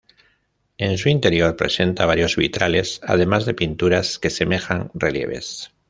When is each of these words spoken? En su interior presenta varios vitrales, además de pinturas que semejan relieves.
En 0.79 0.97
su 0.97 1.09
interior 1.09 1.55
presenta 1.55 2.07
varios 2.07 2.35
vitrales, 2.35 2.99
además 3.03 3.45
de 3.45 3.53
pinturas 3.53 4.17
que 4.17 4.31
semejan 4.31 4.89
relieves. 4.95 5.71